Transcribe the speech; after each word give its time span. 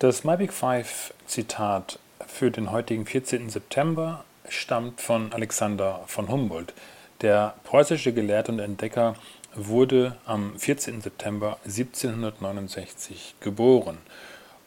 Das 0.00 0.22
My 0.22 0.36
Big 0.36 0.52
Five 0.52 1.12
Zitat 1.26 1.98
für 2.24 2.52
den 2.52 2.70
heutigen 2.70 3.04
14. 3.04 3.50
September 3.50 4.24
stammt 4.48 5.00
von 5.00 5.32
Alexander 5.32 6.04
von 6.06 6.28
Humboldt. 6.28 6.72
Der 7.20 7.56
preußische 7.64 8.12
Gelehrte 8.12 8.52
und 8.52 8.60
Entdecker 8.60 9.16
wurde 9.56 10.16
am 10.24 10.56
14. 10.56 11.00
September 11.00 11.58
1769 11.64 13.34
geboren. 13.40 13.98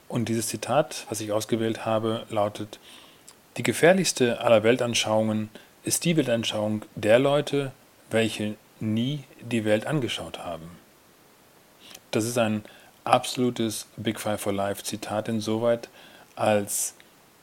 Und 0.09 0.27
dieses 0.27 0.47
Zitat, 0.47 1.05
was 1.07 1.21
ich 1.21 1.31
ausgewählt 1.31 1.85
habe, 1.85 2.25
lautet, 2.29 2.81
die 3.55 3.63
gefährlichste 3.63 4.41
aller 4.41 4.63
Weltanschauungen 4.63 5.49
ist 5.85 6.03
die 6.03 6.17
Weltanschauung 6.17 6.81
der 6.95 7.19
Leute, 7.19 7.71
welche 8.09 8.55
nie 8.81 9.23
die 9.39 9.63
Welt 9.63 9.87
angeschaut 9.87 10.39
haben. 10.39 10.71
Das 12.11 12.25
ist 12.25 12.37
ein 12.37 12.65
absolutes 13.03 13.87
Big 13.97 14.19
Five 14.19 14.41
for 14.41 14.53
Life 14.53 14.83
Zitat 14.83 15.27
insoweit, 15.27 15.89
als 16.35 16.95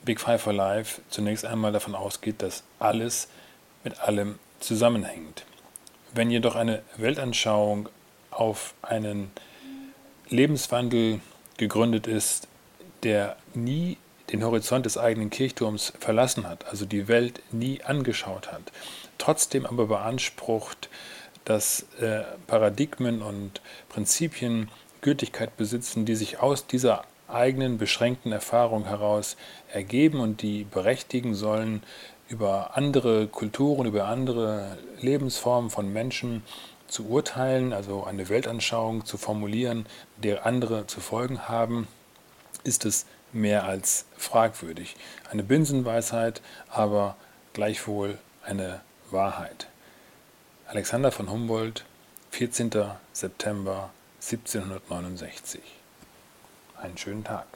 Big 0.05 0.21
Five 0.21 0.43
for 0.43 0.53
Life 0.53 1.03
zunächst 1.11 1.45
einmal 1.45 1.73
davon 1.73 1.95
ausgeht, 1.95 2.43
dass 2.43 2.63
alles 2.79 3.29
mit 3.85 4.01
allem 4.01 4.39
zusammenhängt. 4.61 5.45
Wenn 6.13 6.31
jedoch 6.31 6.57
eine 6.57 6.83
Weltanschauung 6.97 7.89
auf 8.31 8.75
einen 8.83 9.31
Lebenswandel 10.29 11.21
gegründet 11.57 12.07
ist, 12.07 12.49
der 13.03 13.37
nie 13.55 13.99
den 14.31 14.45
Horizont 14.45 14.85
des 14.85 14.99
eigenen 14.99 15.31
Kirchturms 15.31 15.93
verlassen 15.99 16.47
hat, 16.49 16.67
also 16.67 16.85
die 16.85 17.09
Welt 17.09 17.43
nie 17.51 17.83
angeschaut 17.83 18.53
hat, 18.53 18.73
trotzdem 19.17 19.65
aber 19.67 19.87
beansprucht, 19.87 20.89
dass 21.45 21.87
äh, 22.01 22.25
Paradigmen 22.47 23.23
und 23.23 23.63
Prinzipien 23.89 24.71
Gültigkeit 25.01 25.57
besitzen, 25.57 26.05
die 26.05 26.15
sich 26.15 26.41
aus 26.41 26.67
dieser 26.67 27.05
eigenen 27.29 27.79
beschränkten 27.79 28.33
Erfahrung 28.33 28.87
heraus 28.87 29.37
ergeben 29.73 30.21
und 30.21 30.43
die 30.43 30.65
berechtigen 30.65 31.35
sollen, 31.35 31.83
über 32.29 32.77
andere 32.77 33.27
Kulturen, 33.27 33.87
über 33.87 34.07
andere 34.07 34.79
Lebensformen 35.01 35.71
von 35.71 35.93
Menschen 35.93 36.43
zu 36.87 37.07
urteilen, 37.09 37.73
also 37.73 38.05
eine 38.05 38.29
Weltanschauung 38.29 39.05
zu 39.05 39.19
formulieren, 39.19 39.87
der 40.17 40.47
andere 40.47 40.87
zu 40.87 41.01
folgen 41.01 41.49
haben, 41.49 41.87
ist 42.65 42.85
es 42.85 43.07
mehr 43.33 43.65
als 43.65 44.07
fragwürdig. 44.17 44.97
Eine 45.31 45.43
Binsenweisheit, 45.43 46.41
aber 46.71 47.17
gleichwohl 47.53 48.19
eine 48.43 48.81
Wahrheit. 49.11 49.69
Alexander 50.67 51.13
von 51.13 51.31
Humboldt, 51.31 51.85
14. 52.31 52.71
September 53.13 53.91
1769. 54.21 55.61
Einen 56.77 56.99
schönen 56.99 57.25
Tag. 57.25 57.47